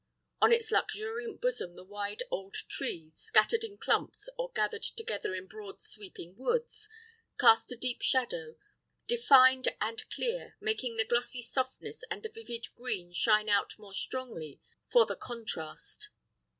On 0.41 0.51
its 0.51 0.71
luxuriant 0.71 1.41
bosom 1.41 1.75
the 1.75 1.83
wide 1.83 2.23
old 2.31 2.55
trees, 2.55 3.17
scattered 3.19 3.63
in 3.63 3.77
clumps, 3.77 4.29
or 4.35 4.51
gathered 4.51 4.81
together 4.81 5.35
in 5.35 5.45
broad 5.45 5.79
sweeping 5.79 6.35
woods, 6.35 6.89
cast 7.39 7.71
a 7.71 7.75
deep 7.77 8.01
shadow, 8.01 8.55
defined 9.05 9.69
and 9.79 10.09
clear, 10.09 10.57
making 10.59 10.97
the 10.97 11.05
glossy 11.05 11.43
softness 11.43 12.01
and 12.09 12.23
the 12.23 12.29
vivid 12.29 12.67
green 12.75 13.13
shine 13.13 13.47
out 13.47 13.77
more 13.77 13.93
strongly 13.93 14.59
for 14.83 15.05
the 15.05 15.15
contrast. 15.15 16.09